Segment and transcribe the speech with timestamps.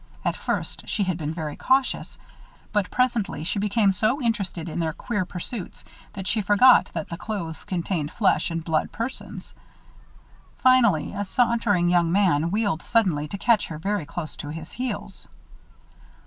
[0.25, 2.17] At first she had been very cautious,
[2.71, 7.19] but presently she became so interested in her queer pursuit that she forgot that the
[7.19, 9.53] clothes contained flesh and blood persons.
[10.57, 15.27] Finally a sauntering young man wheeled suddenly to catch her very close to his heels.